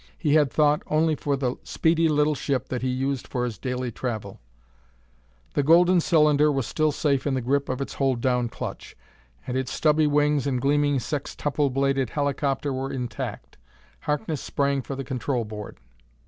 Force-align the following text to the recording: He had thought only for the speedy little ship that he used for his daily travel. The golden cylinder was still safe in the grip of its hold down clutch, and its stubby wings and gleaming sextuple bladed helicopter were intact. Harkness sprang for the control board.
He 0.17 0.33
had 0.33 0.49
thought 0.51 0.81
only 0.87 1.13
for 1.13 1.35
the 1.37 1.57
speedy 1.61 2.09
little 2.09 2.33
ship 2.33 2.69
that 2.69 2.81
he 2.81 2.87
used 2.89 3.27
for 3.27 3.45
his 3.45 3.59
daily 3.59 3.91
travel. 3.91 4.39
The 5.53 5.61
golden 5.61 6.01
cylinder 6.01 6.51
was 6.51 6.65
still 6.65 6.91
safe 6.91 7.27
in 7.27 7.35
the 7.35 7.39
grip 7.41 7.69
of 7.69 7.81
its 7.81 7.93
hold 7.93 8.19
down 8.19 8.49
clutch, 8.49 8.97
and 9.45 9.55
its 9.55 9.71
stubby 9.71 10.07
wings 10.07 10.47
and 10.47 10.59
gleaming 10.59 10.97
sextuple 10.99 11.69
bladed 11.71 12.09
helicopter 12.09 12.73
were 12.73 12.91
intact. 12.91 13.59
Harkness 13.99 14.41
sprang 14.41 14.81
for 14.81 14.95
the 14.95 15.03
control 15.03 15.45
board. 15.45 15.77